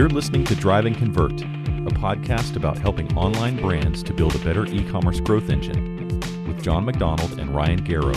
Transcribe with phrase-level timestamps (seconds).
[0.00, 4.38] You're listening to Drive and Convert, a podcast about helping online brands to build a
[4.38, 6.18] better e commerce growth engine
[6.48, 8.16] with Jon MacDonald and Ryan Garrow.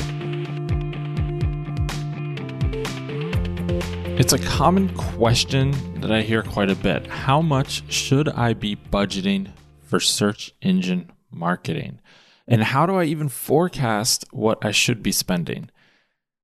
[4.17, 7.05] It's a common question that I hear quite a bit.
[7.07, 11.99] How much should I be budgeting for search engine marketing?
[12.47, 15.69] And how do I even forecast what I should be spending?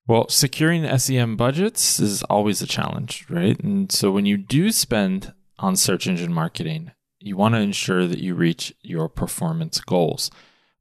[0.10, 3.60] Well, securing SEM budgets is always a challenge, right?
[3.60, 8.18] And so when you do spend on search engine marketing, you want to ensure that
[8.18, 10.32] you reach your performance goals.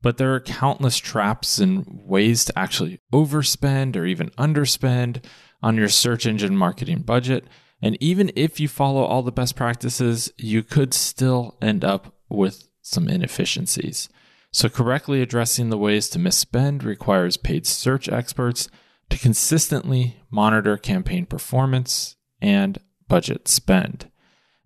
[0.01, 5.23] But there are countless traps and ways to actually overspend or even underspend
[5.63, 7.45] on your search engine marketing budget.
[7.83, 12.67] And even if you follow all the best practices, you could still end up with
[12.81, 14.09] some inefficiencies.
[14.53, 18.71] So, correctly addressing the ways to misspend requires paid search experts
[19.11, 24.11] to consistently monitor campaign performance and budget spend.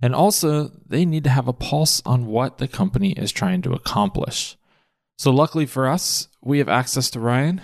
[0.01, 3.73] And also, they need to have a pulse on what the company is trying to
[3.73, 4.57] accomplish.
[5.17, 7.61] So, luckily for us, we have access to Ryan,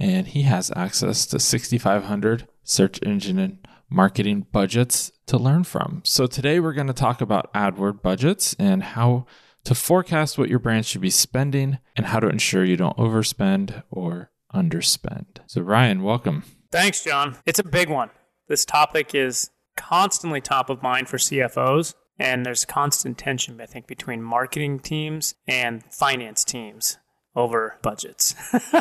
[0.00, 6.02] and he has access to 6,500 search engine and marketing budgets to learn from.
[6.04, 9.26] So, today we're going to talk about AdWord budgets and how
[9.62, 13.84] to forecast what your brand should be spending and how to ensure you don't overspend
[13.90, 15.38] or underspend.
[15.46, 16.44] So, Ryan, welcome.
[16.70, 17.36] Thanks, Jon.
[17.46, 18.10] It's a big one.
[18.48, 23.86] This topic is constantly top of mind for CFOs, and there's constant tension, I think,
[23.86, 26.98] between marketing teams and finance teams
[27.36, 28.34] over budgets.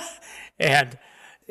[0.59, 0.97] and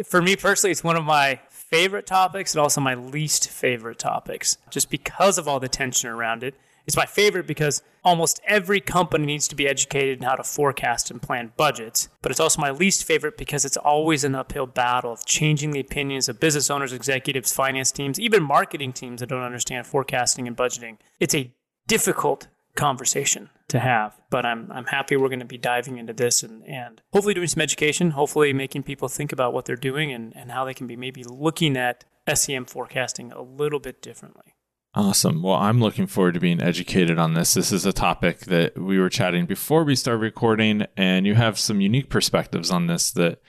[0.04, 4.58] for me personally, it's one of my favorite topics and also my least favorite topics,
[4.70, 6.54] just because of all the tension around it.
[6.86, 11.10] It's my favorite because almost every company needs to be educated in how to forecast
[11.10, 12.08] and plan budgets.
[12.22, 15.80] But it's also my least favorite because it's always an uphill battle of changing the
[15.80, 20.56] opinions of business owners, executives, finance teams, even marketing teams that don't understand forecasting and
[20.56, 20.98] budgeting.
[21.18, 21.52] It's a
[21.88, 24.16] difficult conversation to have.
[24.30, 27.48] But I'm I'm happy we're going to be diving into this and, and hopefully doing
[27.48, 30.86] some education, hopefully making people think about what they're doing and, and how they can
[30.86, 34.55] be maybe looking at SEM forecasting a little bit differently.
[34.96, 35.42] Awesome.
[35.42, 37.52] Well, I'm looking forward to being educated on this.
[37.52, 41.58] This is a topic that we were chatting before we started recording, and you have
[41.58, 43.42] some unique perspectives on this that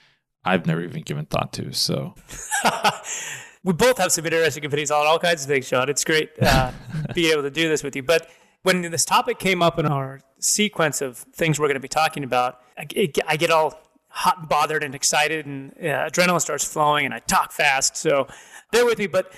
[0.44, 1.72] I've never even given thought to.
[1.72, 2.14] So.
[3.64, 5.88] we both have some interesting opinions on all kinds of things, Sean.
[5.88, 6.70] It's great uh,
[7.14, 8.02] being able to do this with you.
[8.02, 8.28] But
[8.62, 12.24] when this topic came up in our sequence of things we're going to be talking
[12.24, 17.06] about, I, I get all hot and bothered and excited, and uh, adrenaline starts flowing,
[17.06, 17.96] and I talk fast.
[17.96, 18.26] So
[18.70, 19.06] bear with me.
[19.06, 19.32] But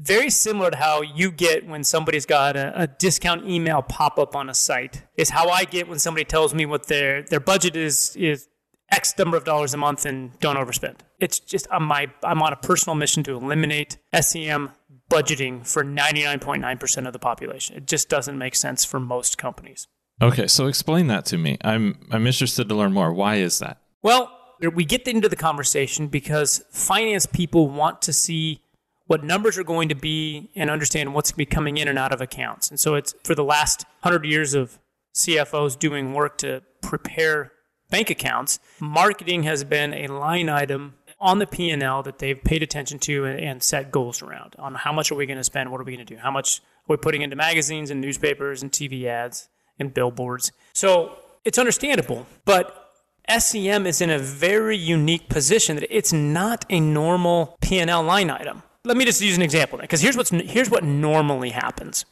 [0.00, 4.34] very similar to how you get when somebody's got a, a, discount email pop up
[4.34, 7.76] on a site is how I get when somebody tells me what their their budget
[7.76, 8.48] is is
[8.90, 10.96] X number of dollars a month and don't overspend.
[11.18, 14.70] It's just I'm my I'm on a personal mission to eliminate SEM
[15.10, 17.76] budgeting for 99.9% of the population.
[17.76, 19.88] It just doesn't make sense for most companies.
[20.22, 21.58] Okay, so explain that to me.
[21.62, 23.12] I'm I'm interested to learn more.
[23.12, 23.78] Why is that?
[24.02, 24.32] Well,
[24.74, 28.62] we get into the conversation because finance people want to see
[29.10, 31.98] what numbers are going to be and understand what's going to be coming in and
[31.98, 32.70] out of accounts.
[32.70, 34.78] And so it's for the last 100 years of
[35.16, 37.50] CFOs doing work to prepare
[37.90, 43.00] bank accounts, marketing has been a line item on the P&L that they've paid attention
[43.00, 45.80] to and, and set goals around on how much are we going to spend, what
[45.80, 48.70] are we going to do, how much are we putting into magazines and newspapers and
[48.70, 49.48] TV ads
[49.80, 50.52] and billboards.
[50.72, 52.92] So it's understandable, but
[53.28, 58.62] SEM is in a very unique position that it's not a normal P&L line item
[58.84, 62.04] let me just use an example because here's what's here's what normally happens.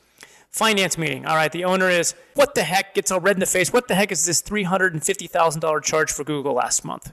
[0.51, 1.27] Finance meeting.
[1.27, 3.73] All right, the owner is what the heck gets all red in the face.
[3.73, 6.85] What the heck is this three hundred and fifty thousand dollar charge for Google last
[6.85, 7.13] month?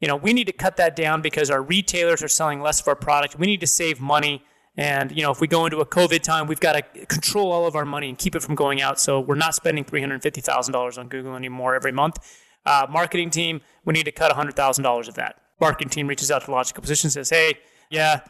[0.00, 2.86] You know, we need to cut that down because our retailers are selling less of
[2.88, 3.38] our product.
[3.38, 4.42] We need to save money.
[4.76, 7.66] And you know, if we go into a COVID time, we've got to control all
[7.66, 9.00] of our money and keep it from going out.
[9.00, 12.18] So we're not spending three hundred fifty thousand dollars on Google anymore every month.
[12.64, 15.40] Uh, marketing team, we need to cut hundred thousand dollars of that.
[15.60, 17.54] Marketing team reaches out to Logical Position, says, "Hey,
[17.90, 18.20] yeah,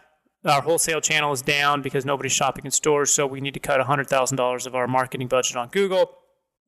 [0.45, 3.81] our wholesale channel is down because nobody's shopping in stores, so we need to cut
[3.81, 6.17] $100,000 of our marketing budget on Google.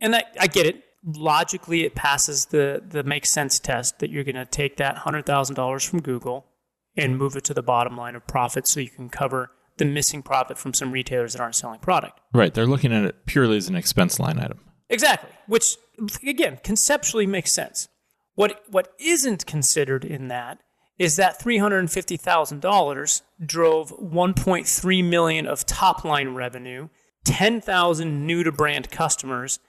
[0.00, 0.82] And that, I get it.
[1.04, 5.88] Logically, it passes the, the make sense test that you're going to take that $100,000
[5.88, 6.46] from Google
[6.96, 10.22] and move it to the bottom line of profit so you can cover the missing
[10.22, 12.20] profit from some retailers that aren't selling product.
[12.34, 12.52] Right.
[12.52, 14.60] They're looking at it purely as an expense line item.
[14.90, 15.30] Exactly.
[15.46, 15.76] Which,
[16.26, 17.88] again, conceptually makes sense.
[18.34, 20.60] What, what isn't considered in that
[21.00, 26.90] is that $350,000 drove 1.3 million of top line revenue,
[27.24, 29.60] 10,000 new to brand customers,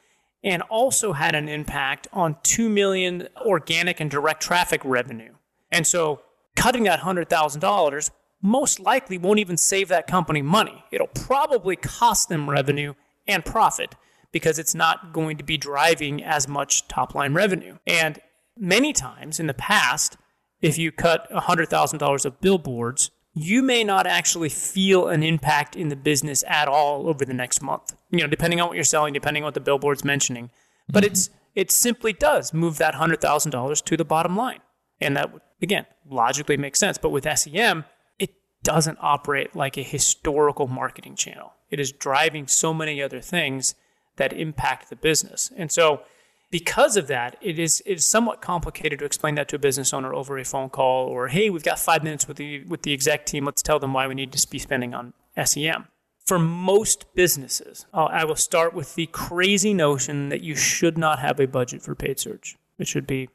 [0.44, 5.33] and also had an impact on 2 million organic and direct traffic revenue.
[5.72, 6.22] And so
[6.57, 8.10] cutting that $100,000
[8.42, 10.83] most likely won't even save that company money.
[10.92, 12.94] It'll probably cost them revenue
[13.25, 13.95] and profit
[14.33, 17.78] because it's not going to be driving as much top line revenue.
[17.88, 18.19] And
[18.57, 20.18] many times in the past,
[20.62, 25.96] if you cut $100,000 of billboards, you may not actually feel an impact in the
[25.96, 27.96] business at all over the next month.
[28.12, 30.50] You know, depending on what you're selling, depending on what the billboard's mentioning.
[30.90, 31.12] But mm-hmm.
[31.12, 34.60] it's it simply does move that $100,000 to the bottom line.
[35.00, 37.86] And that again, logically makes sense, but with SEM,
[38.19, 38.31] it
[38.64, 41.54] doesn't operate like a historical marketing channel.
[41.69, 43.75] It is driving so many other things
[44.18, 45.52] that impact the business.
[45.56, 46.02] And so
[46.51, 49.94] because of that, it is it is somewhat complicated to explain that to a business
[49.94, 52.94] owner over a phone call or hey, we've got five minutes with the with the
[52.94, 53.45] exec team.
[53.45, 55.13] Let's tell them why we need to be spending on
[55.44, 55.88] SEM.
[56.25, 61.39] For most businesses, I will start with the crazy notion that you should not have
[61.39, 62.57] a budget for paid search.
[62.77, 63.30] It should be,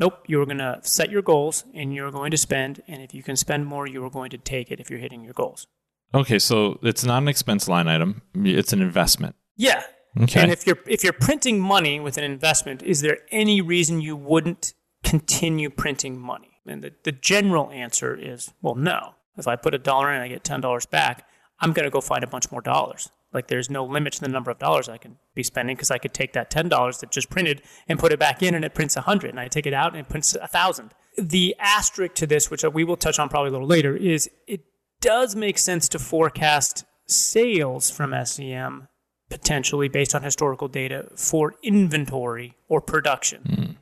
[0.00, 2.82] nope, you're going to set your goals and you're going to spend.
[2.88, 5.22] And if you can spend more, you are going to take it if you're hitting
[5.22, 5.68] your goals.
[6.14, 9.34] Okay, so it's not an expense line item, it's an investment.
[9.56, 9.82] Yeah,
[10.20, 10.40] Okay.
[10.40, 14.16] And if you're if you're printing money with an investment, is there any reason you
[14.16, 16.58] wouldn't continue printing money?
[16.66, 19.14] And the, the general answer is, well, no.
[19.36, 21.26] If I put a dollar in and I get ten dollars back,
[21.60, 23.10] I'm going to go find a bunch more dollars.
[23.32, 25.96] Like there's no limit to the number of dollars I can be spending because I
[25.96, 28.74] could take that ten dollars that just printed and put it back in, and it
[28.74, 30.92] prints a hundred, and I take it out and it prints a thousand.
[31.16, 34.60] The asterisk to this, which we will touch on probably a little later, is it
[35.00, 38.88] does make sense to forecast sales from SEM
[39.32, 43.42] potentially based on historical data for inventory or production.
[43.48, 43.76] Mm.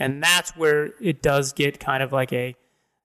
[0.00, 2.56] And that's where it does get kind of like a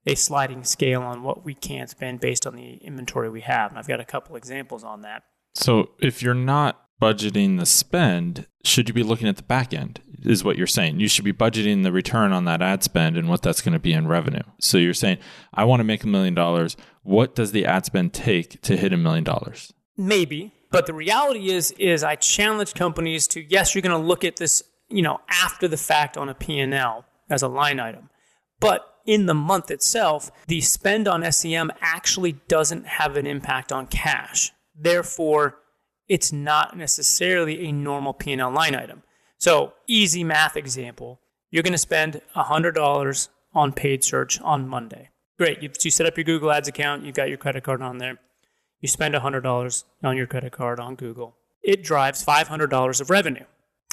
[0.08, 3.70] a sliding scale on what we can spend based on the inventory we have.
[3.70, 5.24] And I've got a couple examples on that.
[5.54, 10.00] So if you're not budgeting the spend, should you be looking at the back end?
[10.24, 11.00] Is what you're saying.
[11.00, 13.80] You should be budgeting the return on that ad spend and what that's going to
[13.80, 14.44] be in revenue.
[14.60, 15.18] So you're saying,
[15.54, 16.78] I want to make a million dollars.
[17.04, 19.74] What does the ad spend take to hit a million dollars?
[19.98, 20.52] Maybe.
[20.72, 24.38] But the reality is, is I challenge companies to, yes, you're going to look at
[24.38, 28.10] this, you know, after the fact on a P&L as a line item.
[28.60, 33.88] But in the month itself, the spend on SEM actually doesn't have an impact on
[33.88, 34.52] cash.
[34.74, 35.58] Therefore,
[36.08, 39.04] it's not necessarily a normal P&L line item.
[39.38, 41.20] So, easy math example,
[41.50, 45.10] you're going to spend $100 on paid search on Monday.
[45.38, 47.98] Great, you, you set up your Google Ads account, you've got your credit card on
[47.98, 48.20] there
[48.82, 53.46] you spend $100 on your credit card on Google, it drives $500 of revenue.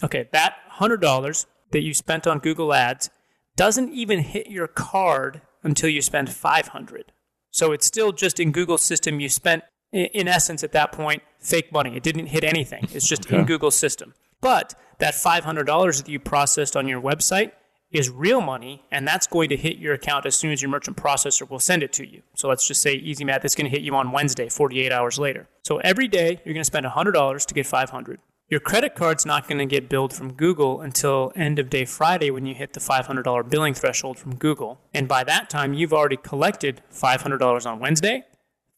[0.03, 3.11] Okay, that $100 that you spent on Google Ads
[3.57, 7.13] doesn't even hit your card until you spend 500.
[7.51, 11.73] So it's still just in Google's system you spent in essence at that point fake
[11.73, 11.97] money.
[11.97, 12.87] It didn't hit anything.
[12.93, 13.39] It's just okay.
[13.39, 14.15] in Google's system.
[14.41, 17.53] But that $500 that you processed on your website
[17.91, 20.97] is real money, and that's going to hit your account as soon as your merchant
[20.97, 22.23] processor will send it to you.
[22.35, 25.19] So let's just say easy math, it's going to hit you on Wednesday, 48 hours
[25.19, 25.49] later.
[25.63, 28.21] So every day you're going to spend $100 to get 500.
[28.51, 32.31] Your credit card's not going to get billed from Google until end of day Friday
[32.31, 34.81] when you hit the $500 billing threshold from Google.
[34.95, 38.25] And by that time, you've already collected $500 on Wednesday,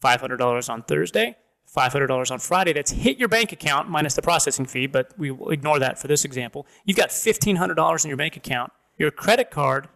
[0.03, 1.37] $500 on Thursday,
[1.77, 5.51] $500 on Friday that's hit your bank account minus the processing fee, but we will
[5.51, 6.67] ignore that for this example.
[6.85, 9.89] You've got $1,500 in your bank account your credit card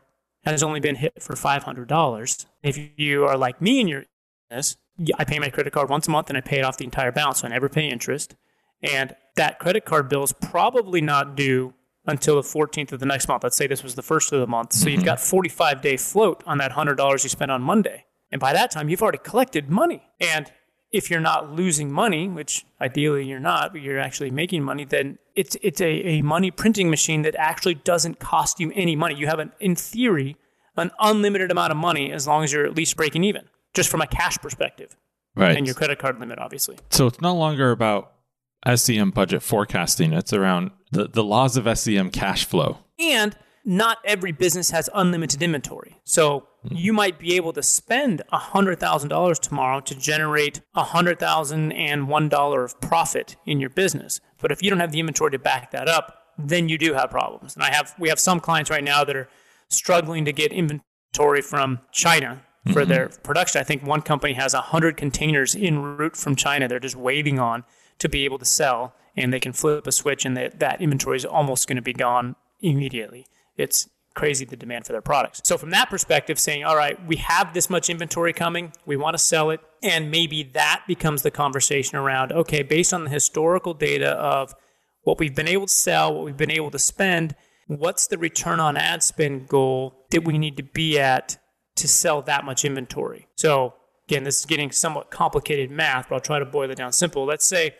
[0.44, 2.46] has only been hit for $500.
[2.62, 4.04] If you are like me in your
[4.48, 4.76] business,
[5.18, 7.12] I pay my credit card once a month and I pay it off the entire
[7.12, 8.34] balance, so I never pay interest.
[8.82, 11.74] And that credit card bill is probably not due
[12.06, 13.42] until the 14th of the next month.
[13.42, 14.72] Let's say this was the first of the month.
[14.72, 14.94] So mm-hmm.
[14.94, 18.06] you've got 45 day float on that $100 you spent on Monday.
[18.30, 20.02] And by that time, you've already collected money.
[20.18, 20.50] And
[20.94, 25.18] if you're not losing money, which ideally you're not, but you're actually making money, then
[25.34, 29.16] it's it's a, a money printing machine that actually doesn't cost you any money.
[29.16, 30.36] You have an in theory
[30.76, 34.00] an unlimited amount of money as long as you're at least breaking even, just from
[34.00, 34.96] a cash perspective.
[35.36, 35.56] Right.
[35.56, 36.78] And your credit card limit, obviously.
[36.90, 38.12] So it's no longer about
[38.72, 40.12] SEM budget forecasting.
[40.12, 42.78] It's around the, the laws of SEM cash flow.
[43.00, 45.96] And not every business has unlimited inventory.
[46.04, 53.60] So you might be able to spend $100,000 tomorrow to generate $100,001 of profit in
[53.60, 54.20] your business.
[54.40, 57.10] But if you don't have the inventory to back that up, then you do have
[57.10, 57.54] problems.
[57.54, 59.28] And I have we have some clients right now that are
[59.68, 62.42] struggling to get inventory from China
[62.72, 62.90] for mm-hmm.
[62.90, 63.60] their production.
[63.60, 67.64] I think one company has 100 containers en route from China they're just waiting on
[67.98, 71.16] to be able to sell and they can flip a switch and that, that inventory
[71.16, 75.40] is almost going to be gone immediately it's crazy the demand for their products.
[75.44, 79.14] So from that perspective, saying, all right, we have this much inventory coming, we want
[79.14, 83.74] to sell it, and maybe that becomes the conversation around, okay, based on the historical
[83.74, 84.54] data of
[85.02, 87.34] what we've been able to sell, what we've been able to spend,
[87.66, 91.38] what's the return on ad spend goal that we need to be at
[91.76, 93.26] to sell that much inventory?
[93.34, 93.74] So
[94.08, 97.24] again, this is getting somewhat complicated math, but I'll try to boil it down simple.
[97.24, 97.74] Let's say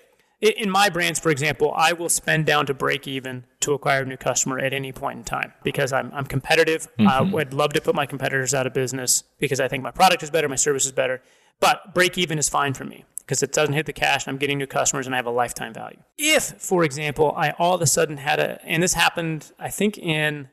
[0.51, 4.05] in my brands, for example, I will spend down to break even to acquire a
[4.05, 6.89] new customer at any point in time because I'm, I'm competitive.
[6.99, 7.09] Mm-hmm.
[7.09, 10.23] I would love to put my competitors out of business because I think my product
[10.23, 11.23] is better, my service is better.
[11.61, 14.39] But break even is fine for me because it doesn't hit the cash and I'm
[14.39, 16.01] getting new customers and I have a lifetime value.
[16.19, 19.97] If, for example, I all of a sudden had a, and this happened, I think
[19.97, 20.51] in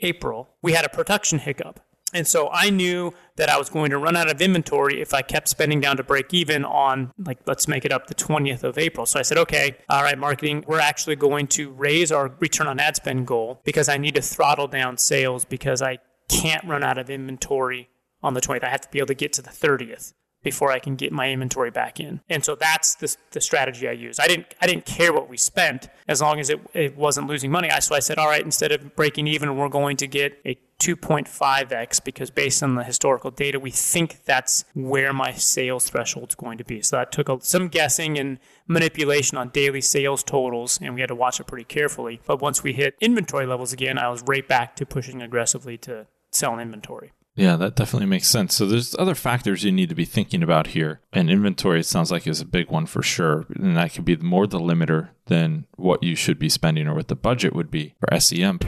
[0.00, 1.80] April, we had a production hiccup
[2.14, 5.20] and so I knew that I was going to run out of inventory if I
[5.20, 8.78] kept spending down to break even on, like, let's make it up the 20th of
[8.78, 9.04] April.
[9.04, 12.78] So I said, okay, all right, marketing, we're actually going to raise our return on
[12.78, 16.96] ad spend goal because I need to throttle down sales because I can't run out
[16.96, 17.88] of inventory
[18.22, 18.64] on the 20th.
[18.64, 21.30] I have to be able to get to the 30th before I can get my
[21.30, 22.20] inventory back in.
[22.28, 24.20] And so that's the, the strategy I use.
[24.20, 27.50] I didn't I didn't care what we spent as long as it, it wasn't losing
[27.50, 27.70] money.
[27.70, 30.56] I, so I said, all right, instead of breaking even, we're going to get a
[30.84, 36.34] 2.5x because based on the historical data, we think that's where my sales threshold is
[36.34, 36.82] going to be.
[36.82, 41.08] So that took a, some guessing and manipulation on daily sales totals, and we had
[41.08, 42.20] to watch it pretty carefully.
[42.26, 46.06] But once we hit inventory levels again, I was right back to pushing aggressively to
[46.30, 47.12] sell inventory.
[47.34, 48.54] Yeah, that definitely makes sense.
[48.54, 51.00] So there's other factors you need to be thinking about here.
[51.12, 53.46] And inventory sounds like is a big one for sure.
[53.56, 57.08] And that could be more the limiter than what you should be spending or what
[57.08, 58.60] the budget would be for SEM.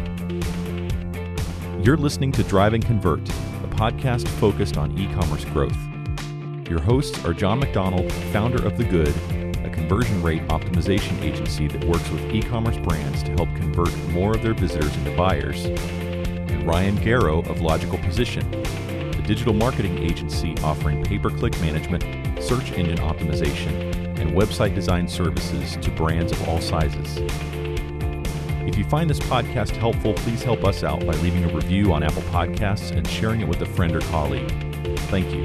[1.87, 5.79] You're listening to Drive and Convert, a podcast focused on e-commerce growth.
[6.69, 9.15] Your hosts are Jon MacDonald, founder of The Good,
[9.65, 14.43] a conversion rate optimization agency that works with e-commerce brands to help convert more of
[14.43, 21.05] their visitors into buyers and Ryan Garrow of Logical Position, a digital marketing agency offering
[21.05, 22.03] pay per click management,
[22.43, 27.21] search engine optimization, and website design services to brands of all sizes.
[28.67, 32.03] If you find this podcast helpful, please help us out by leaving a review on
[32.03, 34.51] Apple Podcasts and sharing it with a friend or colleague.
[35.09, 35.45] Thank you.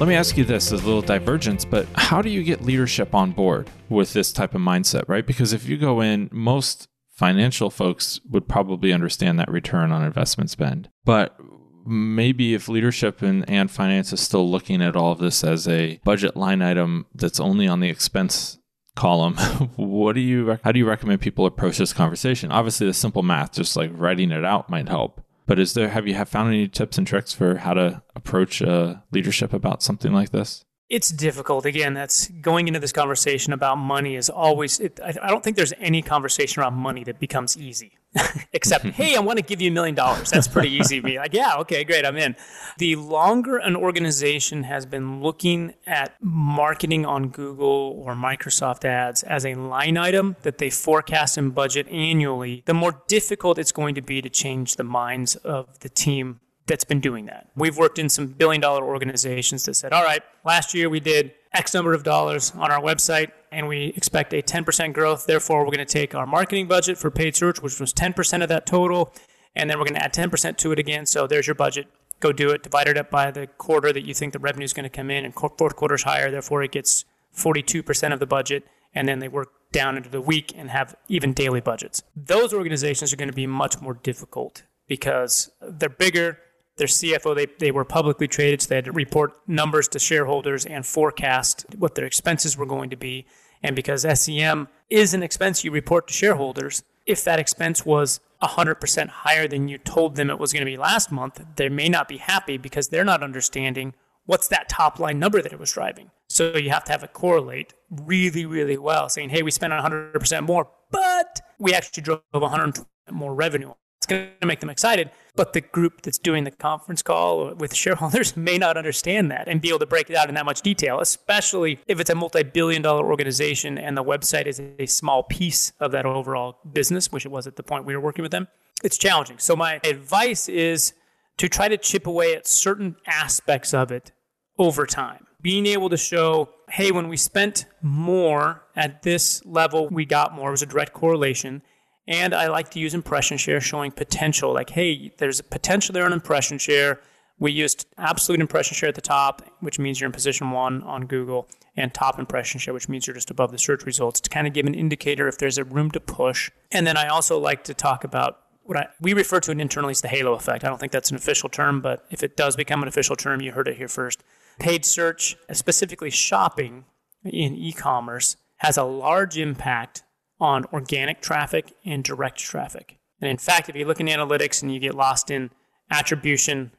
[0.00, 3.32] Let me ask you this a little divergence, but how do you get leadership on
[3.32, 5.26] board with this type of mindset, right?
[5.26, 10.48] Because if you go in, most financial folks would probably understand that return on investment
[10.48, 10.88] spend.
[11.04, 11.38] But
[11.86, 16.00] maybe if leadership and, and finance is still looking at all of this as a
[16.04, 18.58] budget line item that's only on the expense
[18.96, 19.34] column,
[19.76, 22.52] what do you how do you recommend people approach this conversation?
[22.52, 25.20] Obviously, the simple math, just like writing it out, might help.
[25.46, 28.62] But is there have you have found any tips and tricks for how to approach
[28.62, 30.64] uh, leadership about something like this?
[30.90, 31.66] it's difficult.
[31.66, 35.56] Again, that's going into this conversation about money is always, it, I, I, don't think
[35.56, 37.98] there's any conversation around money that becomes easy,
[38.52, 40.30] except, hey, I want to give you a million dollars.
[40.30, 42.36] That's pretty easy to be like, yeah, okay, great, I'm in.
[42.78, 49.44] The longer an organization has been looking at marketing on Google or Microsoft ads as
[49.44, 54.02] a line item that they forecast and budget annually, the more difficult it's going to
[54.02, 57.48] be to change the minds of the team that's been doing that.
[57.56, 61.32] We've worked in some billion dollar organizations that said, all right, last year we did
[61.54, 65.26] X number of dollars on our website and we expect a 10% growth.
[65.26, 68.48] Therefore, we're going to take our marketing budget for paid search, which was 10% of
[68.48, 69.12] that total,
[69.54, 71.06] and then we're going to add 10% to it again.
[71.06, 71.86] So there's your budget.
[72.20, 72.64] Go do it.
[72.64, 75.10] Divide it up by the quarter that you think the revenue is going to come
[75.10, 76.30] in, and fourth quarter is higher.
[76.30, 77.04] Therefore, it gets
[77.36, 78.64] 42% of the budget.
[78.96, 82.02] And then they work down into the week and have even daily budgets.
[82.14, 86.38] Those organizations are going to be much more difficult because they're bigger,
[86.76, 90.66] their CFO, they, they were publicly traded, so they had to report numbers to shareholders
[90.66, 93.26] and forecast what their expenses were going to be.
[93.62, 99.08] And because SEM is an expense you report to shareholders, if that expense was 100%
[99.08, 102.08] higher than you told them it was going to be last month, they may not
[102.08, 103.94] be happy because they're not understanding
[104.26, 106.10] what's that top line number that it was driving.
[106.28, 110.46] So you have to have it correlate really, really well, saying, hey, we spent 100%
[110.46, 113.72] more, but we actually drove 100 more revenue
[114.04, 115.10] it's going to make them excited.
[115.36, 119.60] But the group that's doing the conference call with shareholders may not understand that and
[119.60, 122.44] be able to break it out in that much detail, especially if it's a multi
[122.44, 127.26] billion dollar organization and the website is a small piece of that overall business, which
[127.26, 128.46] it was at the point we were working with them.
[128.84, 129.38] It's challenging.
[129.38, 130.92] So, my advice is
[131.38, 134.12] to try to chip away at certain aspects of it
[134.58, 135.26] over time.
[135.42, 140.48] Being able to show, hey, when we spent more at this level, we got more.
[140.48, 141.62] It was a direct correlation
[142.06, 144.52] and I like to use impression share showing potential.
[144.52, 147.00] Like, hey, there's a potential there in impression share.
[147.38, 151.06] We used absolute impression share at the top, which means you're in position one on
[151.06, 154.46] Google, and top impression share, which means you're just above the search results to kind
[154.46, 156.50] of give an indicator if there's a room to push.
[156.70, 159.90] And then I also like to talk about what I, we refer to it internally
[159.90, 160.64] as the halo effect.
[160.64, 163.40] I don't think that's an official term, but if it does become an official term,
[163.40, 164.22] you heard it here first.
[164.58, 166.84] Paid search, specifically shopping
[167.24, 170.04] in e commerce, has a large impact
[170.40, 172.98] on organic traffic and direct traffic.
[173.20, 175.50] And in fact, if you look in analytics and you get lost in
[175.90, 176.72] attribution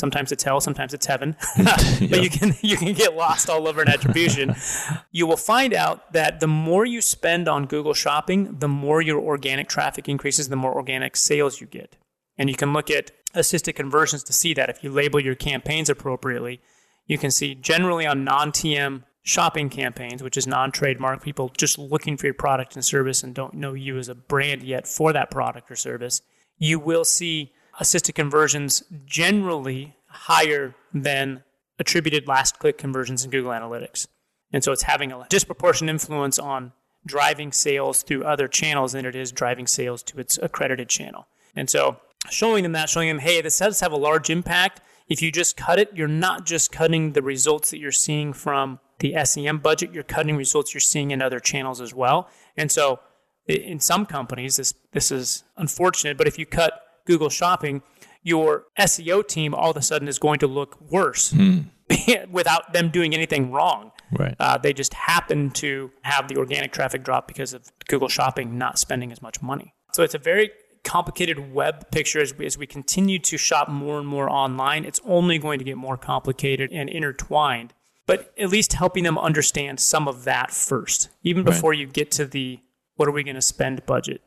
[0.00, 1.36] Sometimes it's hell, sometimes it's heaven.
[1.62, 2.16] but Yeah.
[2.18, 4.56] you can you can get lost all over in attribution.
[5.12, 9.20] you will find out that the more you spend on Google Shopping, the more your
[9.20, 11.96] organic traffic increases, the more organic sales you get.
[12.38, 15.90] And you can look at assisted conversions to see that if you label your campaigns
[15.90, 16.62] appropriately,
[17.06, 22.26] you can see generally on non-TM shopping campaigns, which is non-trademark, people just looking for
[22.26, 25.70] your product and service and don't know you as a brand yet for that product
[25.70, 26.22] or service,
[26.58, 31.42] you will see assisted conversions generally higher than
[31.78, 34.06] attributed last click conversions in Google Analytics.
[34.52, 36.72] And so it's having a disproportionate influence on
[37.06, 41.26] driving sales through other channels than it is driving sales to its accredited channel.
[41.56, 41.98] And so
[42.28, 44.80] showing them that, showing them, hey, this does have a large impact.
[45.08, 48.80] If you just cut it, you're not just cutting the results that you're seeing from
[49.00, 52.28] the SEM budget, you're cutting results you're seeing in other channels as well.
[52.56, 53.00] And so
[53.46, 57.82] in some companies, this this is unfortunate, but if you cut Google Shopping,
[58.22, 61.34] your SEO team all of a sudden is going to look worse
[62.30, 63.92] without them doing anything wrong.
[64.12, 64.34] Right.
[64.38, 68.78] Uh, they just happen to have the organic traffic drop because of Google Shopping not
[68.78, 69.74] spending as much money.
[69.92, 70.50] So it's a very
[70.84, 74.84] complicated web picture as we, as we continue to shop more and more online.
[74.84, 77.74] It's only going to get more complicated and intertwined,
[78.10, 81.54] but at least helping them understand some of that first, even Right.
[81.54, 82.58] before you get to the
[82.96, 84.20] what are we going to spend budget.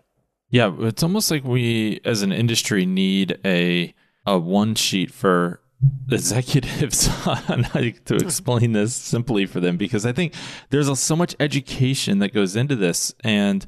[0.50, 3.94] Yeah, it's almost like we as an industry need a
[4.26, 5.60] a one sheet for
[6.10, 8.24] executives on how to hmm.
[8.24, 10.34] explain this simply for them because I think
[10.70, 13.66] there's a- so much education that goes into this and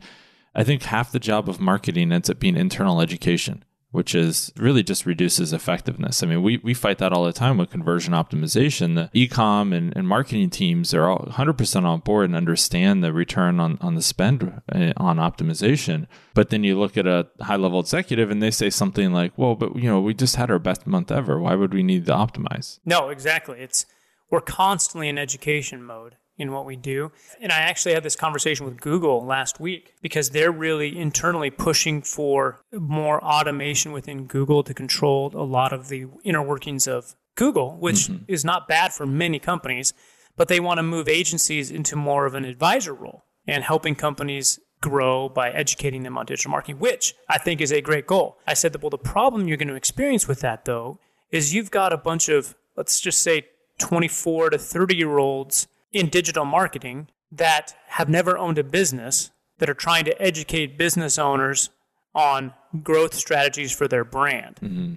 [0.56, 3.66] I think half the job of marketing ends up being internal education,
[3.96, 6.22] which is really just reduces effectiveness.
[6.22, 8.96] I mean, we, we fight that all the time with conversion optimization.
[8.96, 13.62] The e-com and, and marketing teams are all 100% on board and understand the return
[13.62, 16.08] on, on the spend uh, on optimization.
[16.34, 19.56] But then you look at a high level executive and they say something like, well,
[19.56, 21.40] but you know, we just had our best month ever.
[21.40, 22.80] Why would we need to optimize?
[22.86, 23.60] No, exactly.
[23.62, 23.86] It's
[24.30, 27.12] we're constantly in education mode in what we do.
[27.40, 32.02] And I actually had this conversation with Google last week because they're really internally pushing
[32.02, 37.78] for more automation within Google to control a lot of the inner workings of Google,
[37.78, 38.24] which mm-hmm.
[38.28, 39.94] is not bad for many companies,
[40.36, 44.60] but they want to move agencies into more of an advisor role and helping companies
[44.82, 48.38] grow by educating them on digital marketing, which I think is a great goal.
[48.46, 51.00] I said that, well, the problem you're going to experience with that, though,
[51.32, 53.48] is you've got a bunch of, let's just say,
[53.80, 59.70] 24 to 30 year olds in digital marketing that have never owned a business that
[59.70, 61.70] are trying to educate business owners
[62.14, 62.54] on
[62.84, 64.58] growth strategies for their brand.
[64.58, 64.96] Mm-hmm.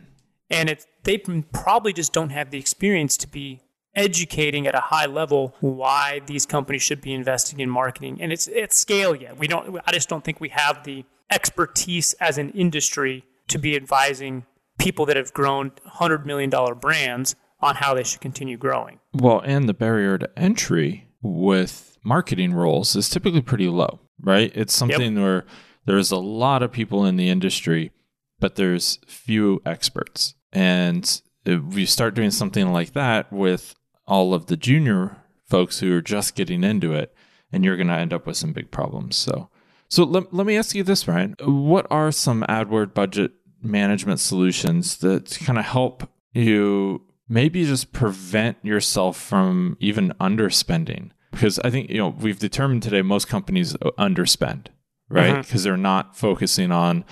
[0.50, 3.60] And it, they probably just don't have the experience to be
[3.94, 8.20] educating at a high level why these companies should be investing in marketing.
[8.20, 9.38] And it's at scale yet.
[9.38, 13.76] We don't, I just don't think we have the expertise as an industry to be
[13.76, 14.46] advising
[14.78, 19.00] people that have grown $100 million brands on how they should continue growing.
[19.12, 24.52] Well, and the barrier to entry with marketing roles is typically pretty low, right?
[24.54, 25.44] It's something where
[25.84, 27.92] there's a lot of people in the industry,
[28.38, 30.34] but there's few experts.
[30.52, 33.74] And if you start doing something like that with
[34.06, 35.16] all of the junior
[35.46, 37.14] folks who are just getting into it,
[37.52, 39.16] and you're going to end up with some big problems.
[39.16, 39.48] So,
[39.88, 41.34] so let, let me ask you this, Ryan.
[41.40, 48.56] What are some AdWord budget management solutions that kind of help you maybe just prevent
[48.62, 51.10] yourself from even underspending?
[51.30, 54.68] Because I think, you know, we've determined today most companies underspend,
[55.08, 55.42] right?
[55.42, 57.04] Because they're not focusing on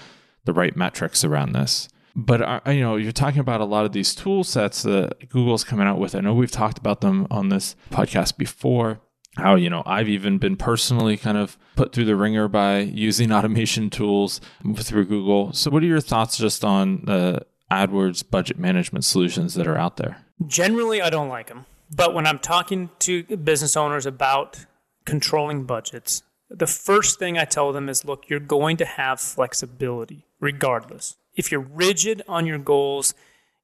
[0.45, 1.89] the right metrics around this.
[2.19, 5.65] But uh, you know, you're talking about a lot of these tool sets that Google's
[5.65, 6.15] coming out with.
[6.15, 9.01] I know we've talked about them on this podcast before.
[9.37, 13.31] How you know I've even been personally kind of put through the ringer by using
[13.33, 14.41] automation tools
[14.79, 15.53] through Google.
[15.53, 19.97] So, what are your thoughts just on the AdWords budget management solutions that are out
[19.97, 20.25] there?
[20.47, 21.67] Generally, I don't like them.
[21.95, 24.67] But when I'm talking to business owners about
[25.05, 30.27] controlling budgets, the first thing I tell them is look, you're going to have flexibility
[30.41, 31.17] regardless.
[31.35, 33.15] If you're rigid on your goals,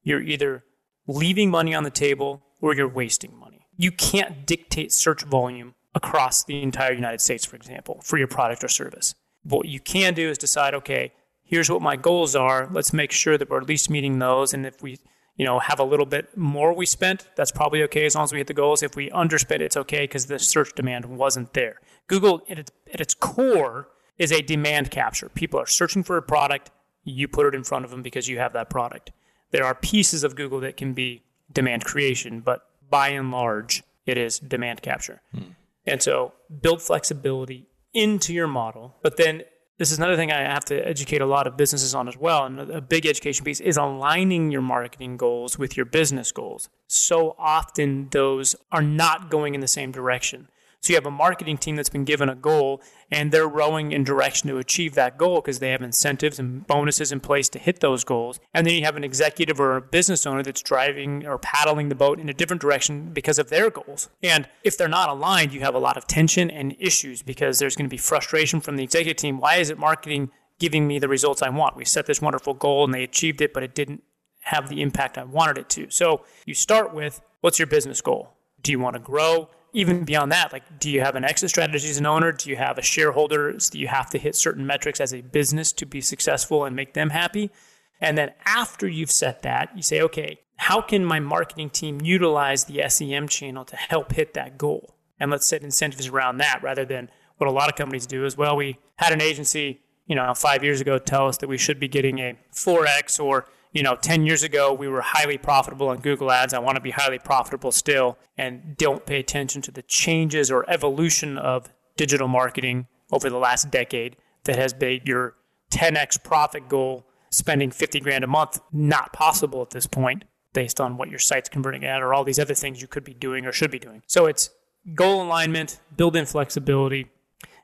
[0.03, 0.63] you're either
[1.07, 3.67] leaving money on the table or you're wasting money.
[3.75, 8.63] You can't dictate search volume across the entire United States, for example, for your product
[8.63, 9.13] or service.
[9.43, 11.13] What you can do is decide, okay,
[11.43, 12.67] here's what my goals are.
[12.71, 14.53] Let's make sure that we're at least meeting those.
[14.53, 14.99] And if we,
[15.35, 18.31] you know, have a little bit more we spent, that's probably okay as long as
[18.31, 18.83] we hit the goals.
[18.83, 21.79] If we underspent, it's okay because the search demand wasn't there.
[22.07, 25.29] Google, at its, at its core, is a demand capture.
[25.29, 26.71] People are searching for a product,
[27.03, 29.11] you put it in front of them because you have that product.
[29.51, 34.17] There are pieces of Google that can be demand creation, but by and large, it
[34.17, 35.21] is demand capture.
[35.33, 35.51] Hmm.
[35.85, 39.43] And so build flexibility into your model, but then
[39.79, 42.45] this is another thing I have to educate a lot of businesses on as well.
[42.45, 46.69] And a big education piece is aligning your marketing goals with your business goals.
[46.87, 50.47] So often those are not going in the same direction.
[50.83, 54.03] So you have a marketing team that's been given a goal and they're rowing in
[54.03, 57.79] direction to achieve that goal because they have incentives and bonuses in place to hit
[57.79, 58.41] those goals.
[58.53, 61.95] And then you have an executive or a business owner that's driving or paddling the
[61.95, 64.09] boat in a different direction because of their goals.
[64.21, 67.77] And if they're not aligned, you have a lot of tension and issues because there's
[67.77, 69.39] going to be frustration from the executive team.
[69.39, 71.77] Why is it marketing giving me the results I want?
[71.77, 74.03] We set this wonderful goal and they achieved it, but it didn't
[74.41, 75.89] have the impact I wanted it to.
[75.89, 78.31] So you start with what's your business goal?
[78.61, 79.49] Do you want to grow?
[79.73, 82.31] Even beyond that, like, do you have an exit strategy as an owner?
[82.31, 83.53] Do you have a shareholder?
[83.53, 86.93] Do you have to hit certain metrics as a business to be successful and make
[86.93, 87.51] them happy?
[87.99, 92.65] And then after you've set that, you say, okay, how can my marketing team utilize
[92.65, 94.95] the SEM channel to help hit that goal?
[95.19, 98.37] And let's set incentives around that rather than what a lot of companies do is,
[98.37, 101.79] well, we had an agency, you know, five years ago tell us that we should
[101.79, 105.97] be getting a 4X or you know, 10 years ago, we were highly profitable on
[105.97, 106.53] Google Ads.
[106.53, 110.69] I want to be highly profitable still and don't pay attention to the changes or
[110.69, 115.35] evolution of digital marketing over the last decade that has made your
[115.71, 120.97] 10x profit goal, spending 50 grand a month, not possible at this point based on
[120.97, 123.51] what your site's converting at or all these other things you could be doing or
[123.51, 124.03] should be doing.
[124.05, 124.51] So it's
[124.93, 127.07] goal alignment, build in flexibility,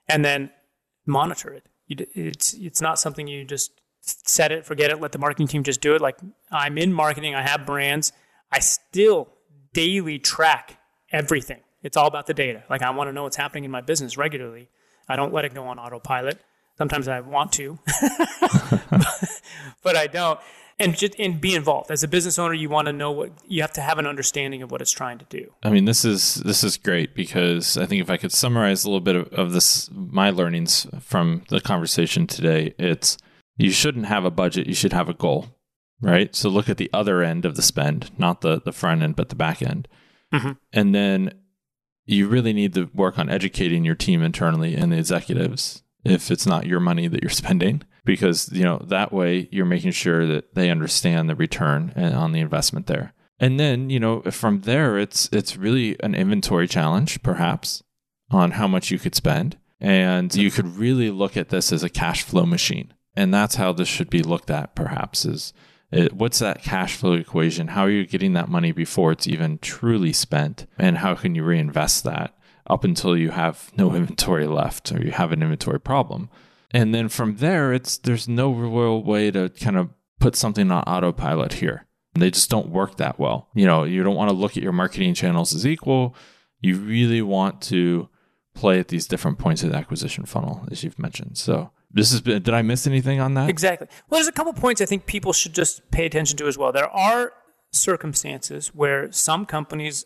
[0.07, 0.49] and then
[1.05, 1.67] monitor it.
[1.87, 3.78] It's, it's not something you just
[4.25, 6.01] set it, forget it, let the marketing team just do it.
[6.01, 6.17] Like
[6.51, 8.11] I'm in marketing, I have brands,
[8.51, 9.29] I still
[9.73, 10.79] daily track
[11.11, 11.61] everything.
[11.81, 12.63] It's all about the data.
[12.69, 14.69] Like I want to know what's happening in my business regularly.
[15.07, 16.39] I don't let it go on autopilot.
[16.77, 17.77] Sometimes I want to,
[19.83, 20.39] but I don't.
[20.81, 22.53] And just and be involved as a business owner.
[22.53, 25.17] You want to know what you have to have an understanding of what it's trying
[25.17, 25.51] to do.
[25.61, 28.87] I mean, this is this is great because I think if I could summarize a
[28.87, 33.17] little bit of, of this, my learnings from the conversation today, it's
[33.59, 35.47] you shouldn't have a budget, you should have a goal,
[36.01, 36.35] right?
[36.35, 39.29] So look at the other end of the spend, not the, the front end, but
[39.29, 39.87] the back end.
[40.33, 40.51] Mm-hmm.
[40.73, 41.33] And then
[42.05, 46.45] you really need to work on educating your team internally and the executives if it's
[46.45, 50.55] not your money that you're spending because you know that way you're making sure that
[50.55, 55.29] they understand the return on the investment there and then you know from there it's
[55.31, 57.83] it's really an inventory challenge perhaps
[58.31, 61.89] on how much you could spend and you could really look at this as a
[61.89, 65.53] cash flow machine and that's how this should be looked at perhaps is
[65.91, 67.69] it, what's that cash flow equation?
[67.69, 70.67] How are you getting that money before it's even truly spent?
[70.77, 72.35] And how can you reinvest that
[72.67, 76.29] up until you have no inventory left or you have an inventory problem?
[76.71, 80.83] And then from there it's there's no real way to kind of put something on
[80.83, 81.87] autopilot here.
[82.13, 83.49] They just don't work that well.
[83.55, 86.15] You know you don't want to look at your marketing channels as equal.
[86.61, 88.09] You really want to
[88.53, 91.37] play at these different points of the acquisition funnel as you've mentioned.
[91.37, 93.49] So this is did I miss anything on that?
[93.49, 93.87] Exactly.
[94.09, 96.71] Well, there's a couple points I think people should just pay attention to as well.
[96.71, 97.33] There are
[97.71, 100.05] circumstances where some companies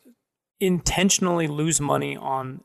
[0.60, 2.62] intentionally lose money on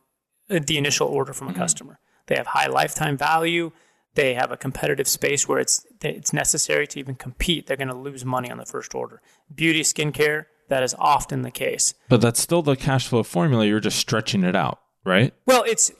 [0.49, 1.61] the initial order from a mm-hmm.
[1.61, 2.01] customer.
[2.27, 3.73] They have high lifetime value.
[4.15, 7.67] They have a competitive space where it's it's necessary to even compete.
[7.67, 9.21] They're going to lose money on the first order.
[9.55, 11.95] Beauty, skincare, that is often the case.
[12.09, 13.67] But that's still the cash flow formula.
[13.67, 15.35] You're just stretching it out, right?
[15.47, 15.91] Well, it's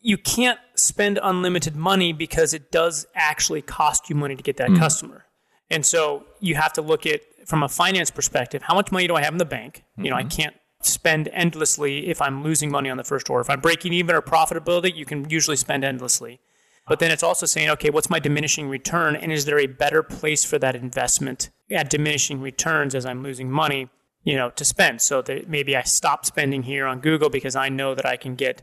[0.00, 4.70] you can't spend unlimited money because it does actually cost you money to get that
[4.70, 4.78] mm.
[4.78, 5.24] customer.
[5.70, 9.14] And so you have to look at from a finance perspective, how much money do
[9.14, 9.84] I have in the bank?
[9.92, 10.04] Mm-hmm.
[10.04, 10.28] You know, I mm-hmm.
[10.28, 13.40] can't spend endlessly if I'm losing money on the first order.
[13.40, 16.40] If I'm breaking even or profitability, you can usually spend endlessly.
[16.88, 19.16] But then it's also saying, okay, what's my diminishing return?
[19.16, 23.50] And is there a better place for that investment at diminishing returns as I'm losing
[23.50, 23.88] money,
[24.22, 25.02] you know, to spend?
[25.02, 28.36] So that maybe I stop spending here on Google because I know that I can
[28.36, 28.62] get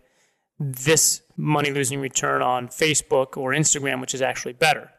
[0.72, 4.92] this money losing return on Facebook or Instagram, which is actually better.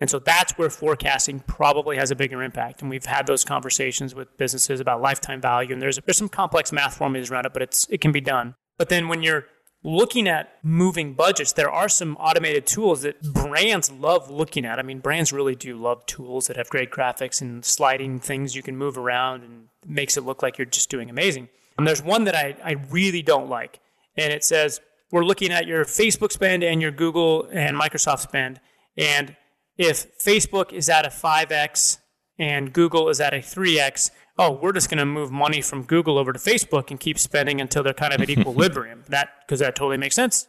[0.00, 2.82] And so that's where forecasting probably has a bigger impact.
[2.82, 5.72] And we've had those conversations with businesses about lifetime value.
[5.72, 8.54] And there's, there's some complex math formulas around it, but it's, it can be done.
[8.76, 9.46] But then when you're
[9.82, 14.78] looking at moving budgets, there are some automated tools that brands love looking at.
[14.78, 18.62] I mean, brands really do love tools that have great graphics and sliding things you
[18.62, 21.48] can move around and makes it look like you're just doing amazing.
[21.76, 23.80] And there's one that I, I really don't like.
[24.16, 28.60] And it says we're looking at your Facebook spend and your Google and Microsoft spend.
[28.96, 29.36] And
[29.76, 31.98] if Facebook is at a 5x
[32.38, 36.18] and Google is at a 3x, oh, we're just going to move money from Google
[36.18, 39.04] over to Facebook and keep spending until they're kind of at equilibrium.
[39.08, 40.46] that because that totally makes sense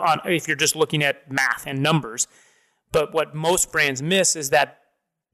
[0.00, 2.26] on if you're just looking at math and numbers.
[2.92, 4.78] But what most brands miss is that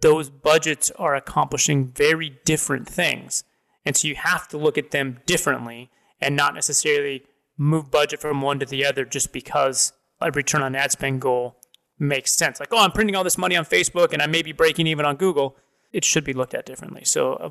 [0.00, 3.44] those budgets are accomplishing very different things.
[3.86, 7.24] And so you have to look at them differently and not necessarily
[7.56, 11.56] move budget from one to the other just because a return on ad spend goal
[11.98, 12.60] makes sense.
[12.60, 15.06] Like, oh, I'm printing all this money on Facebook and I may be breaking even
[15.06, 15.56] on Google.
[15.92, 17.04] It should be looked at differently.
[17.04, 17.50] So,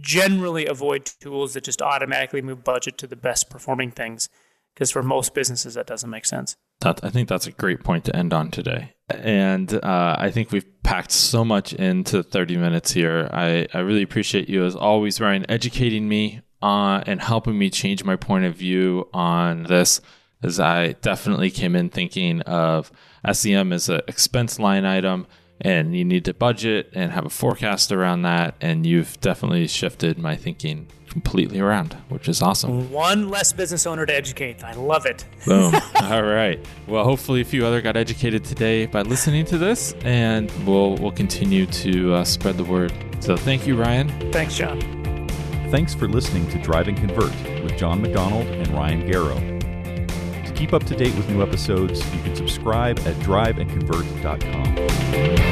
[0.00, 4.28] generally avoid tools that just automatically move budget to the best performing things
[4.74, 6.56] because for most businesses that doesn't make sense.
[6.80, 8.94] That, I think that's a great point to end on today.
[9.10, 13.28] And uh, I think we've packed so much into 30 minutes here.
[13.32, 18.04] I, I really appreciate you, as always, Ryan, educating me on and helping me change
[18.04, 20.00] my point of view on this.
[20.42, 22.90] As I definitely came in thinking of
[23.30, 25.26] SEM as an expense line item
[25.60, 28.54] and you need to budget and have a forecast around that.
[28.60, 32.90] And you've definitely shifted my thinking completely around, which is awesome.
[32.90, 34.64] One less business owner to educate.
[34.64, 35.24] I love it.
[35.44, 35.74] Boom.
[36.02, 36.64] All right.
[36.86, 41.12] Well, hopefully a few other got educated today by listening to this, and we'll we'll
[41.12, 42.92] continue to uh, spread the word.
[43.20, 44.08] So thank you, Ryan.
[44.32, 44.99] Thanks, Jon.
[45.70, 47.30] Thanks for listening to Drive and Convert
[47.62, 49.38] with Jon MacDonald and Ryan Garrow.
[50.44, 55.49] To keep up to date with new episodes, you can subscribe at driveandconvert.com.